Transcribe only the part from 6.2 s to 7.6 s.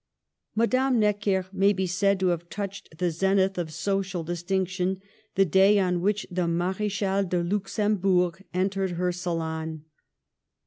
the Mar^chale de